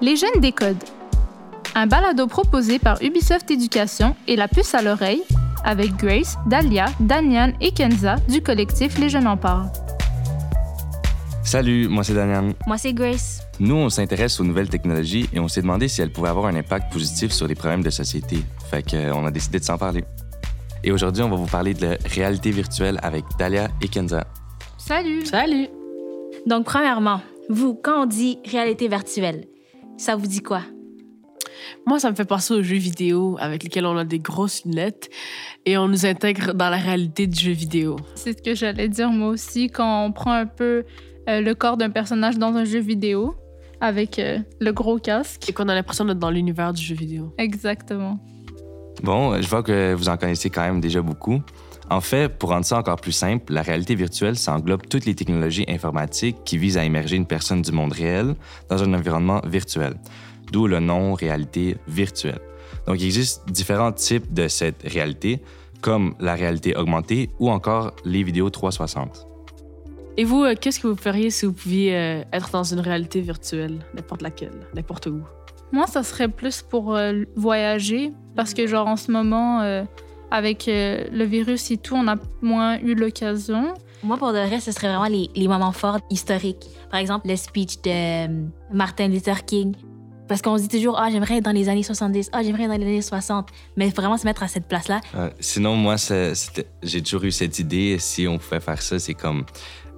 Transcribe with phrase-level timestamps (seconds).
[0.00, 0.82] Les jeunes décodent.
[1.74, 5.22] Un balado proposé par Ubisoft Éducation et la puce à l'oreille
[5.64, 9.70] avec Grace, Dalia, Danian et Kenza du collectif Les Jeunes en parlent.
[11.44, 12.52] Salut, moi c'est Danian.
[12.66, 13.42] Moi c'est Grace.
[13.60, 16.56] Nous, on s'intéresse aux nouvelles technologies et on s'est demandé si elles pouvaient avoir un
[16.56, 18.38] impact positif sur les problèmes de société.
[18.70, 20.04] Fait qu'on a décidé de s'en parler.
[20.82, 24.26] Et aujourd'hui, on va vous parler de la réalité virtuelle avec Dalia et Kenza.
[24.78, 25.24] Salut!
[25.26, 25.81] Salut!
[26.46, 29.46] Donc, premièrement, vous, quand on dit réalité virtuelle,
[29.96, 30.62] ça vous dit quoi?
[31.86, 35.10] Moi, ça me fait penser aux jeux vidéo avec lesquels on a des grosses lunettes
[35.64, 37.96] et on nous intègre dans la réalité du jeu vidéo.
[38.14, 40.84] C'est ce que j'allais dire moi aussi quand on prend un peu
[41.28, 43.36] euh, le corps d'un personnage dans un jeu vidéo
[43.80, 45.48] avec euh, le gros casque.
[45.48, 47.32] Et qu'on a l'impression d'être dans l'univers du jeu vidéo.
[47.38, 48.18] Exactement.
[49.02, 51.40] Bon, je vois que vous en connaissez quand même déjà beaucoup.
[51.90, 55.14] En fait, pour rendre ça encore plus simple, la réalité virtuelle, ça englobe toutes les
[55.14, 58.34] technologies informatiques qui visent à immerger une personne du monde réel
[58.68, 59.94] dans un environnement virtuel,
[60.50, 62.40] d'où le nom réalité virtuelle.
[62.86, 65.40] Donc, il existe différents types de cette réalité,
[65.80, 69.26] comme la réalité augmentée ou encore les vidéos 360.
[70.16, 73.20] Et vous, euh, qu'est-ce que vous feriez si vous pouviez euh, être dans une réalité
[73.20, 75.22] virtuelle, n'importe laquelle, n'importe où?
[75.72, 79.84] Moi, ça serait plus pour euh, voyager parce que, genre, en ce moment, euh,
[80.32, 83.74] avec euh, le virus et tout, on a moins eu l'occasion.
[84.02, 86.70] Moi, pour de vrai, ce serait vraiment les, les moments forts historiques.
[86.90, 89.74] Par exemple, le speech de euh, Martin Luther King.
[90.28, 92.70] Parce qu'on se dit toujours, ah, j'aimerais être dans les années 70, ah, j'aimerais être
[92.70, 93.50] dans les années 60.
[93.76, 95.02] Mais vraiment se mettre à cette place-là.
[95.14, 95.96] Euh, sinon, moi,
[96.82, 99.44] j'ai toujours eu cette idée, si on pouvait faire ça, c'est comme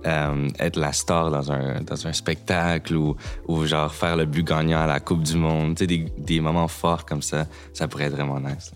[0.05, 3.15] euh, être la star dans un, dans un spectacle ou,
[3.47, 5.77] ou genre faire le but gagnant à la Coupe du Monde.
[5.77, 8.73] Tu sais, des, des moments forts comme ça, ça pourrait être vraiment nice.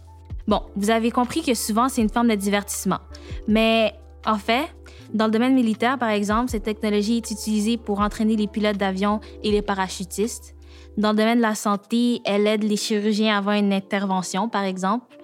[0.49, 3.01] Bon, vous avez compris que souvent, c'est une forme de divertissement.
[3.47, 3.93] Mais
[4.25, 4.65] en fait,
[5.13, 9.21] dans le domaine militaire, par exemple, cette technologie est utilisée pour entraîner les pilotes d'avion
[9.45, 10.55] et les parachutistes.
[10.97, 15.19] Dans le domaine de la santé, elle aide les chirurgiens avant une intervention, par exemple.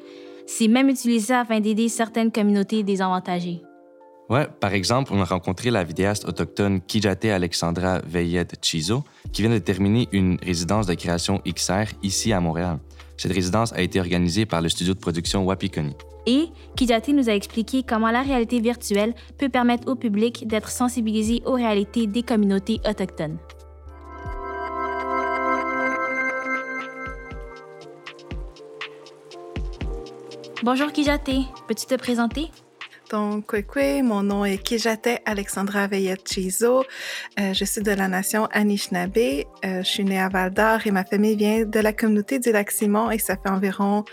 [0.46, 3.62] C'est même utilisé afin d'aider certaines communautés désavantagées.
[4.30, 9.50] Ouais, par exemple, on a rencontré la vidéaste autochtone Kijate Alexandra Veillette Chizo, qui vient
[9.50, 12.78] de terminer une résidence de création XR ici à Montréal.
[13.18, 15.94] Cette résidence a été organisée par le studio de production Wapikoni.
[16.26, 21.42] Et Kijati nous a expliqué comment la réalité virtuelle peut permettre au public d'être sensibilisé
[21.44, 23.36] aux réalités des communautés autochtones.
[30.62, 31.30] Bonjour Kijate,
[31.68, 32.48] peux-tu te présenter?
[33.14, 36.82] Donc, Kwekwe, mon nom est Kijate Alexandra Veillette Chizo.
[37.38, 39.16] Euh, je suis de la nation Anishinaabe.
[39.16, 43.12] Euh, je suis née à Val-d'Or et ma famille vient de la communauté du Lac-Simon
[43.12, 44.04] et ça fait environ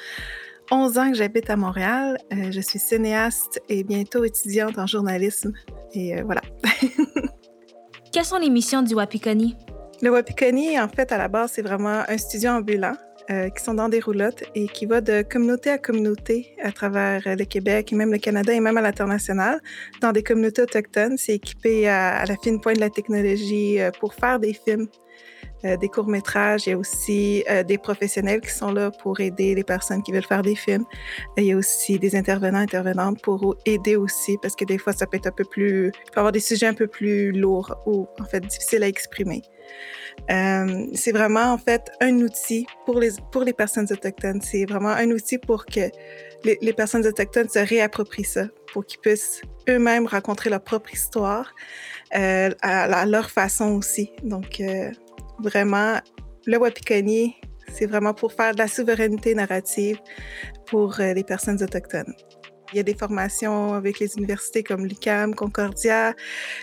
[0.70, 2.20] 11 ans que j'habite à Montréal.
[2.32, 5.52] Euh, je suis cinéaste et bientôt étudiante en journalisme.
[5.96, 6.42] Et voilà.
[8.14, 9.56] Quelles sont les missions du Wapikoni?
[10.04, 12.94] Le Wapikoni, en fait, à la base, c'est vraiment un studio ambulant
[13.30, 17.22] euh, qui sont dans des roulottes et qui va de communauté à communauté à travers
[17.28, 19.62] euh, le Québec et même le Canada et même à l'international.
[20.02, 23.92] Dans des communautés autochtones, c'est équipé à, à la fine pointe de la technologie euh,
[24.00, 24.88] pour faire des films,
[25.66, 26.68] euh, des courts-métrages.
[26.68, 30.12] Il y a aussi euh, des professionnels qui sont là pour aider les personnes qui
[30.12, 30.86] veulent faire des films.
[31.38, 35.06] Il y a aussi des intervenants, intervenantes pour aider aussi parce que des fois, ça
[35.08, 35.88] peut être un peu plus...
[35.88, 39.42] Il peut avoir des sujets un peu plus lourds ou en fait difficiles à exprimer.
[40.30, 44.42] Euh, c'est vraiment en fait un outil pour les, pour les personnes autochtones.
[44.42, 45.90] C'est vraiment un outil pour que
[46.44, 51.54] les, les personnes autochtones se réapproprient ça, pour qu'ils puissent eux-mêmes rencontrer leur propre histoire
[52.16, 54.12] euh, à, à leur façon aussi.
[54.24, 54.92] Donc, euh,
[55.42, 56.00] vraiment,
[56.46, 57.36] le Wapikoni,
[57.74, 60.00] c'est vraiment pour faire de la souveraineté narrative
[60.68, 62.14] pour euh, les personnes autochtones.
[62.74, 66.14] Il y a des formations avec les universités comme l'UQAM, Concordia.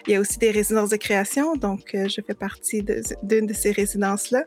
[0.07, 2.83] Il y a aussi des résidences de création, donc euh, je fais partie
[3.23, 4.45] d'une de, ces résidences-là.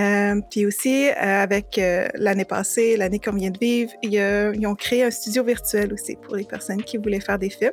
[0.00, 1.78] Euh, puis aussi, avec
[2.14, 6.34] l'année passée, l'année qu'on vient de vivre, ils ont créé un studio virtuel aussi pour
[6.34, 7.72] les personnes qui voulaient faire des films,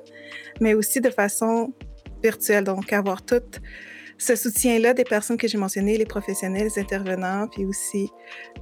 [0.59, 1.73] mais aussi de façon
[2.21, 3.41] virtuelle, donc avoir tout
[4.19, 8.11] ce soutien-là des personnes que j'ai mentionnées, les professionnels, les intervenants, puis aussi,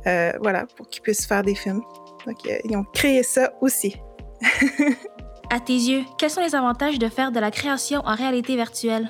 [0.05, 1.81] euh, voilà, pour qu'ils puissent faire des films.
[2.25, 3.97] Donc, euh, ils ont créé ça aussi.
[5.49, 9.09] À tes yeux, quels sont les avantages de faire de la création en réalité virtuelle?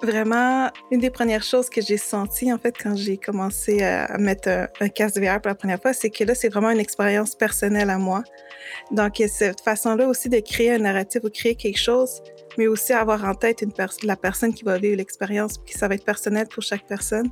[0.00, 4.48] Vraiment, une des premières choses que j'ai senties, en fait, quand j'ai commencé à mettre
[4.48, 6.78] un, un casque de VR pour la première fois, c'est que là, c'est vraiment une
[6.78, 8.22] expérience personnelle à moi.
[8.92, 12.22] Donc, cette façon-là aussi de créer un narratif ou créer quelque chose,
[12.56, 13.64] mais aussi avoir en tête
[14.04, 17.28] la personne qui va vivre l'expérience, puis ça va être personnel pour chaque personne.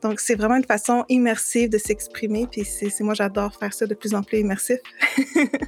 [0.00, 3.94] Donc, c'est vraiment une façon immersive de s'exprimer, puis c'est- moi, j'adore faire ça de
[3.94, 4.78] plus en plus immersif.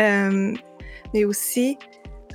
[0.00, 0.54] Euh,
[1.14, 1.78] mais aussi,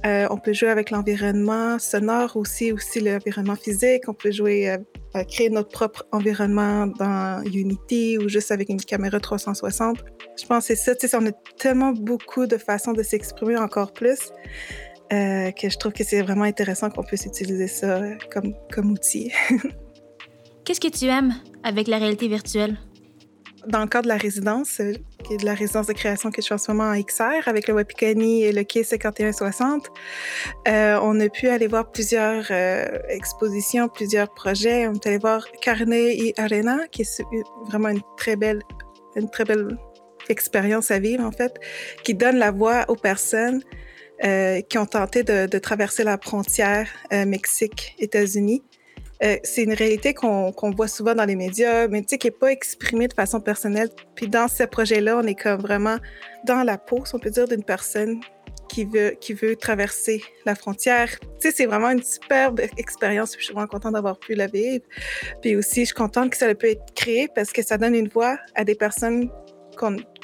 [0.05, 4.03] Euh, on peut jouer avec l'environnement sonore aussi, aussi l'environnement physique.
[4.07, 4.77] On peut jouer, euh,
[5.13, 10.03] à créer notre propre environnement dans Unity ou juste avec une caméra 360.
[10.39, 11.19] Je pense que c'est ça.
[11.21, 14.31] On a tellement beaucoup de façons de s'exprimer encore plus
[15.13, 18.01] euh, que je trouve que c'est vraiment intéressant qu'on puisse utiliser ça
[18.31, 19.31] comme, comme outil.
[20.65, 21.33] Qu'est-ce que tu aimes
[21.63, 22.77] avec la réalité virtuelle?
[23.67, 24.93] Dans le cadre de la résidence, euh,
[25.23, 27.47] qui est de la résidence de création que je fais en ce moment en XR
[27.47, 29.87] avec le Wapikani et le Quai 5160,
[30.67, 34.87] euh, on a pu aller voir plusieurs euh, expositions, plusieurs projets.
[34.87, 37.23] On est allé voir Carnet et Arena, qui est
[37.67, 38.61] vraiment une très belle,
[39.15, 39.77] une très belle
[40.29, 41.53] expérience à vivre, en fait,
[42.03, 43.61] qui donne la voix aux personnes
[44.23, 48.61] euh, qui ont tenté de, traverser la frontière Mexique-États-Unis.
[49.23, 52.31] Euh, c'est une réalité qu'on voit souvent dans les médias, mais tu sais, qui n'est
[52.31, 53.89] pas exprimée de façon personnelle.
[54.15, 55.97] Puis dans ce projet-là, on est comme vraiment
[56.45, 58.19] dans la peau, si on peut dire, d'une personne
[58.67, 61.07] qui veut, qui veut traverser la frontière.
[61.19, 63.35] Tu sais, c'est vraiment une superbe expérience.
[63.37, 64.83] Je suis vraiment contente d'avoir pu la vivre.
[65.41, 68.09] Puis aussi, je suis contente que ça peut être créé parce que ça donne une
[68.09, 69.29] voix à des personnes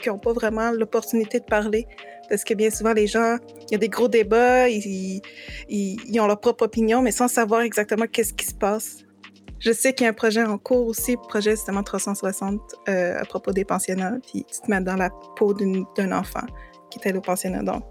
[0.01, 1.87] qui n'ont pas vraiment l'opportunité de parler.
[2.29, 3.37] Parce que bien souvent, les gens,
[3.67, 5.21] il y a des gros débats, ils,
[6.19, 8.99] ont leur propre opinion, mais sans savoir exactement qu'est-ce qui se passe.
[9.59, 13.25] Je sais qu'il y a un projet en cours aussi, projet justement 360 euh, à
[13.25, 16.45] propos des pensionnats, puis tu te mets dans la peau d'un enfant
[16.89, 17.61] qui est allé au pensionnat.
[17.61, 17.83] Donc,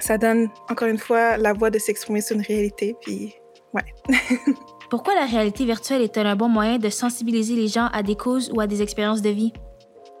[0.00, 3.34] ça donne, encore une fois, la voix de s'exprimer sur une réalité, puis
[3.74, 3.84] ouais.
[4.90, 8.50] Pourquoi la réalité virtuelle est un bon moyen de sensibiliser les gens à des causes
[8.54, 9.52] ou à des expériences de vie?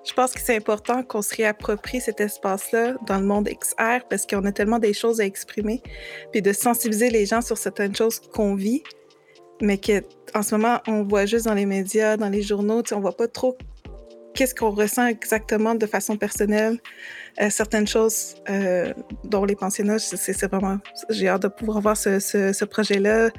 [0.06, 4.24] Je pense que c'est important qu'on se réapproprie cet espace-là dans le monde XR parce
[4.24, 5.82] qu'on a tellement des choses à exprimer,
[6.30, 8.84] puis de sensibiliser les gens sur certaines choses qu'on vit,
[9.60, 13.16] mais qu'en ce moment, on voit juste dans les médias, dans les journaux, on voit
[13.16, 13.58] pas trop
[14.34, 16.78] qu'est-ce qu'on ressent exactement de façon personnelle.
[17.40, 18.92] Euh, certaines choses euh,
[19.24, 20.78] dont les pensionnats, c'est vraiment...
[21.08, 23.30] J'ai hâte de pouvoir voir ce projet-là.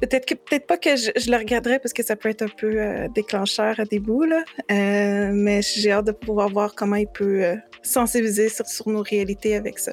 [0.00, 2.80] Peut-être que peut-être pas que je, le regarderai parce que ça peut être un peu
[2.80, 4.44] euh, déclencheur à des bouts, là.
[4.70, 9.02] Euh, mais j'ai hâte de pouvoir voir comment il peut euh, sensibiliser sur, sur, nos
[9.02, 9.92] réalités avec ça.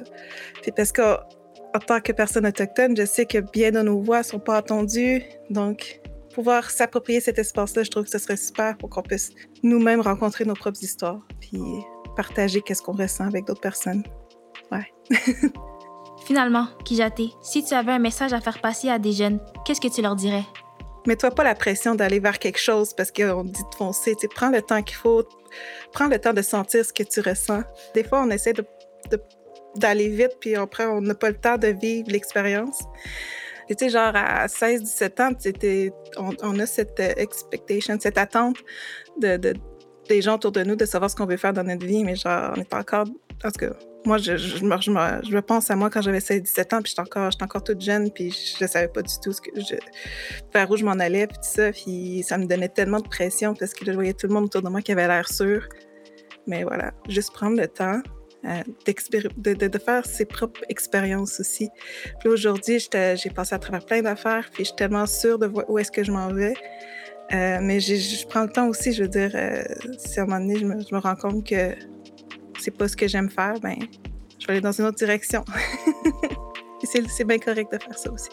[0.62, 1.16] Puis parce qu'en
[1.86, 5.22] tant que personne autochtone, je sais que bien de nos voix sont pas entendues.
[5.50, 6.00] Donc,
[6.34, 9.30] pouvoir s'approprier cet espace-là, je trouve que ce serait super pour qu'on puisse
[9.62, 11.60] nous-mêmes rencontrer nos propres histoires, puis
[12.14, 14.02] partager qu'est-ce qu'on ressent avec d'autres personnes.
[14.70, 14.86] Ouais.
[16.26, 19.86] Finalement, Kijate, si tu avais un message à faire passer à des jeunes, qu'est-ce que
[19.86, 20.42] tu leur dirais?
[21.06, 24.16] Mets-toi pas la pression d'aller vers quelque chose parce qu'on dit de foncer.
[24.16, 25.22] Tu prends le temps qu'il faut.
[25.92, 27.62] Prends le temps de sentir ce que tu ressens.
[27.94, 28.54] Des fois, on essaie
[29.76, 32.82] d'aller vite, puis après, on n'a pas le temps de vivre l'expérience.
[33.68, 38.56] Tu sais, genre à 16-17 ans, on, a cette euh, expectation, cette attente
[39.20, 39.54] de,
[40.08, 42.16] des gens autour de nous de savoir ce qu'on veut faire dans notre vie, mais
[42.16, 43.06] genre, on n'est pas encore.
[43.44, 43.66] En tout
[44.06, 44.32] moi, je,
[44.64, 48.64] me, pense à moi quand j'avais 16-17 ans, puis j'étais encore, toute jeune, puis je
[48.66, 49.40] savais pas du tout ce
[50.52, 51.72] vers où je m'en allais, puis tout ça.
[51.72, 54.62] Puis ça me donnait tellement de pression parce que je voyais tout le monde autour
[54.62, 55.68] de moi qui avait l'air sûr.
[56.46, 58.00] Mais voilà, juste prendre le temps
[58.44, 61.68] euh, de, faire ses propres expériences aussi.
[62.20, 65.78] Puis aujourd'hui, j'ai passé à travers plein d'affaires, puis je suis tellement sûre de où
[65.78, 66.54] est-ce que je m'en vais.
[67.34, 69.64] Euh, mais je prends le temps aussi, je veux dire, euh,
[69.98, 71.74] si à un moment donné, je me rends compte que
[72.66, 73.76] c'est pas ce que j'aime faire, ben,
[74.40, 75.44] je vais aller dans une autre direction.
[76.82, 78.28] c'est bien correct de faire ça aussi.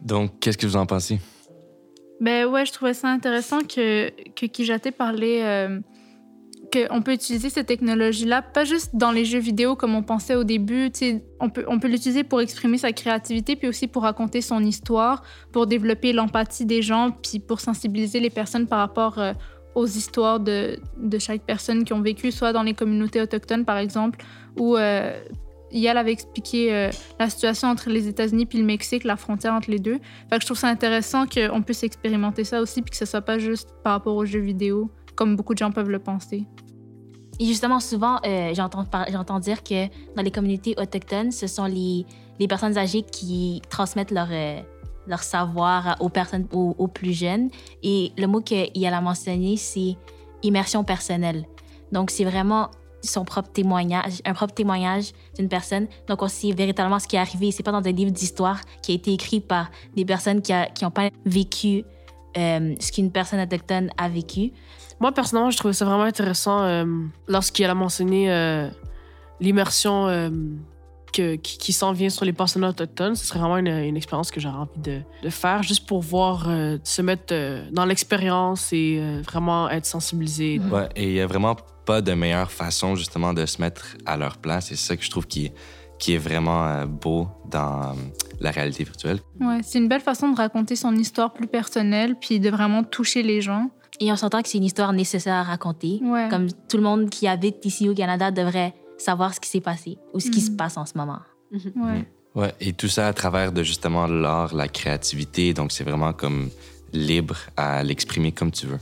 [0.00, 1.18] Donc, qu'est-ce que vous en pensez?
[2.20, 5.80] Ben ouais, je trouvais ça intéressant que, que Kijate parlait euh,
[6.72, 10.44] qu'on peut utiliser cette technologie-là, pas juste dans les jeux vidéo comme on pensait au
[10.44, 10.90] début.
[11.40, 15.22] On peut, l'utiliser pour exprimer sa créativité, puis aussi pour raconter son histoire,
[15.52, 19.32] pour développer l'empathie des gens, puis pour sensibiliser les personnes par rapport euh,
[19.74, 20.78] aux histoires de,
[21.18, 24.24] chaque personne qui ont vécu, soit dans les communautés autochtones, par exemple,
[24.56, 25.18] ou euh,
[25.70, 29.70] Yal avait expliqué euh, la situation entre les États-Unis puis le Mexique, la frontière entre
[29.70, 29.98] les deux.
[30.30, 33.20] Fait que je trouve ça intéressant qu'on puisse expérimenter ça aussi, puis que ce soit
[33.20, 36.44] pas juste par rapport aux jeux vidéo comme beaucoup de gens peuvent le penser.
[37.40, 42.06] Et justement, souvent, euh, j'entends dire que dans les communautés autochtones, ce sont les,
[42.38, 44.60] les personnes âgées qui transmettent leur, euh,
[45.08, 47.50] leur savoir aux personnes aux, plus jeunes.
[47.82, 49.96] Et le mot qu'il a mentionné, c'est
[50.44, 51.46] immersion personnelle.
[51.90, 52.70] Donc, c'est vraiment
[53.02, 55.88] son propre témoignage, un propre témoignage d'une personne.
[56.06, 57.50] Donc, on sait véritablement ce qui est arrivé.
[57.50, 60.92] C'est pas dans un livre d'histoire qui a été écrit par des personnes qui n'ont
[60.92, 61.84] pas vécu
[62.36, 64.52] euh, ce qu'une personne autochtone a vécu.
[65.00, 66.84] Moi, personnellement, je trouvais ça vraiment intéressant euh,
[67.28, 68.68] lorsqu'il a mentionné euh,
[69.40, 70.30] l'immersion euh,
[71.12, 73.16] qui, s'en vient sur les personnes autochtones.
[73.16, 76.48] Ce serait vraiment une, expérience que j'aurais envie de, de, faire, juste pour voir,
[76.84, 77.34] se mettre
[77.72, 80.60] dans l'expérience et vraiment être sensibilisé.
[80.70, 84.16] Ouais, et il y a vraiment pas de meilleure façon justement de se mettre à
[84.16, 84.70] leur place.
[84.70, 85.54] Et c'est ça que je trouve qui est,
[85.98, 87.94] qui est vraiment euh, beau dans euh,
[88.40, 89.18] la réalité virtuelle.
[89.40, 93.22] Ouais, c'est une belle façon de raconter son histoire plus personnelle, puis de vraiment toucher
[93.22, 93.70] les gens.
[94.00, 96.00] Et on s'entend que c'est une histoire nécessaire à raconter.
[96.02, 96.28] Ouais.
[96.30, 99.98] Comme tout le monde qui habite ici au Canada devrait savoir ce qui s'est passé
[100.14, 100.46] ou ce qui Mhm.
[100.46, 101.18] se passe en ce moment.
[101.52, 102.06] Ouais.
[102.34, 105.54] Ouais, et tout ça à travers de justement l'art, la créativité.
[105.54, 106.48] Donc c'est vraiment comme
[106.92, 108.78] libre à l'exprimer comme tu veux.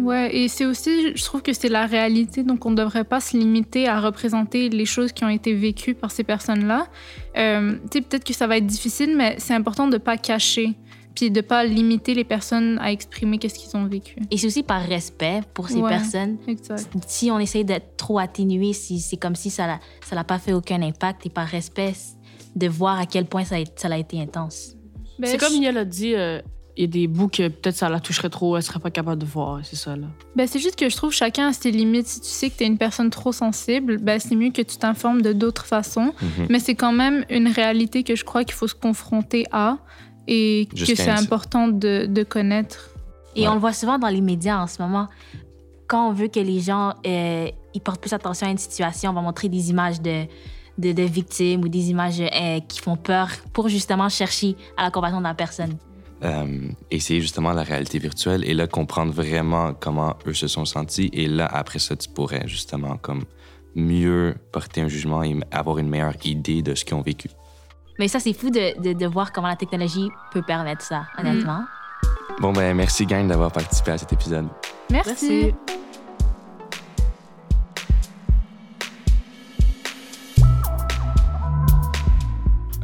[0.00, 3.20] Ouais, et c'est aussi, je trouve que c'est la réalité, donc on ne devrait pas
[3.20, 6.86] se limiter à représenter les choses qui ont été vécues par ces personnes-là.
[7.36, 10.16] Euh, tu sais, peut-être que ça va être difficile, mais c'est important de ne pas
[10.16, 10.72] cacher,
[11.14, 14.16] puis de ne pas limiter les personnes à exprimer qu'est-ce qu'ils ont vécu.
[14.30, 15.90] Et c'est aussi par respect pour ces Ouais.
[15.90, 16.38] personnes.
[16.48, 16.88] Exact.
[17.06, 20.38] Si on essaye d'être trop atténué, si c'est comme si ça n'a ça l'a pas
[20.38, 21.92] fait aucun impact, et par respect,
[22.56, 24.74] de voir à quel point ça a, ça a été intense.
[25.18, 26.40] Ben, C'est comme je- Niel a dit, euh,
[26.76, 29.20] il y a des bouts que peut-être ça la toucherait trop, elle serait pas capable
[29.20, 29.60] de voir.
[29.62, 30.06] C'est ça, là.
[30.36, 32.06] Ben, c'est juste que je trouve chacun a ses limites.
[32.06, 34.76] Si tu sais que tu es une personne trop sensible, ben, c'est mieux que tu
[34.78, 36.12] t'informes de d'autres façons.
[36.22, 36.46] Mhm.
[36.48, 39.78] Mais c'est quand même une réalité que je crois qu'il faut se confronter à
[40.28, 42.90] et que c'est important de, de connaître.
[43.34, 43.48] Et Ouais.
[43.48, 45.08] on le voit souvent dans les médias en ce moment.
[45.86, 49.14] Quand on veut que les gens euh, ils portent plus attention à une situation, on
[49.14, 50.24] va montrer des images de,
[50.78, 54.90] de, de victimes ou des images euh, qui font peur pour justement chercher à la
[54.90, 55.76] compassion de la personne.
[56.22, 61.10] Euh, essayer justement la réalité virtuelle et là comprendre vraiment comment eux se sont sentis.
[61.12, 63.24] Et là, après ça, tu pourrais justement comme
[63.74, 67.28] mieux porter un jugement et avoir une meilleure idée de ce qu'ils ont vécu.
[67.98, 71.64] Mais ça, c'est fou de, de, de voir comment la technologie peut permettre ça, honnêtement.
[72.40, 74.48] Bon, ben merci, gang, d'avoir participé à cet épisode.
[74.90, 75.54] Merci.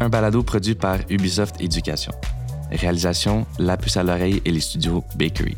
[0.00, 2.12] Un balado produit par Ubisoft Éducation.
[2.70, 5.56] Réalisation La Puce à l'oreille et les studios Bakery.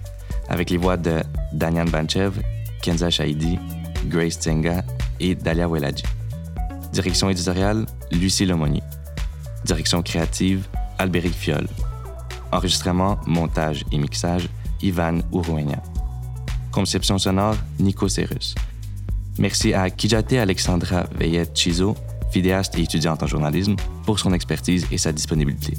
[0.48, 2.40] Avec les voix de Daniel Banchev,
[2.82, 3.58] Kenza Shahidi,
[4.06, 4.82] Grace Tenga
[5.18, 6.04] et Dalia Weladji.
[6.92, 8.82] Direction éditoriale Lucie Lemonnier.
[9.70, 10.66] Direction créative
[10.98, 11.68] Albéric Fiol.
[12.50, 14.48] Enregistrement, montage et mixage
[14.82, 15.80] Ivan Uruenia.
[16.72, 18.56] Conception sonore Nico Serus.
[19.38, 21.94] Merci à Kijate Alexandra Veillet Chizo,
[22.34, 25.74] vidéaste et étudiante en journalisme, pour son expertise et sa disponibilité.